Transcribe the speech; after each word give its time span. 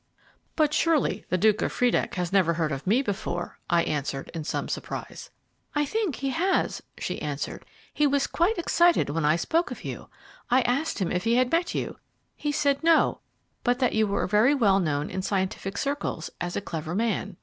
"But 0.55 0.73
surely 0.73 1.25
the 1.29 1.37
Duke 1.37 1.61
of 1.61 1.71
Friedeck 1.71 2.15
has 2.15 2.33
never 2.33 2.55
heard 2.55 2.71
of 2.71 2.87
me 2.87 3.03
before?" 3.03 3.59
I 3.69 3.83
answered, 3.83 4.31
in 4.33 4.43
some 4.43 4.67
surprise. 4.67 5.29
"I 5.75 5.85
think 5.85 6.15
he 6.15 6.31
has," 6.31 6.81
she 6.97 7.21
answered. 7.21 7.65
"He 7.93 8.07
was 8.07 8.25
quite 8.25 8.57
excited 8.57 9.11
when 9.11 9.25
I 9.25 9.35
spoke 9.35 9.69
of 9.69 9.83
you. 9.83 10.09
I 10.49 10.63
asked 10.63 10.97
him 10.97 11.11
if 11.11 11.25
he 11.25 11.35
had 11.35 11.51
met 11.51 11.75
you; 11.75 11.99
he 12.35 12.51
said 12.51 12.83
'No,' 12.83 13.19
but 13.63 13.77
that 13.77 13.93
you 13.93 14.07
were 14.07 14.25
very 14.25 14.55
well 14.55 14.79
known 14.79 15.11
in 15.11 15.21
scientific 15.21 15.77
circles 15.77 16.31
as 16.41 16.55
a 16.55 16.61
clever 16.61 16.95
man. 16.95 17.37